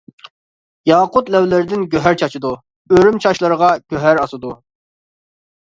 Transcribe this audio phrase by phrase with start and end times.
[0.91, 2.55] ياقۇت لەۋلىرىدىن گۆھەر چاچىدۇ،
[2.97, 4.59] ئۆرۈم چاچلىرىغا گۆھەر ئاسىدۇ.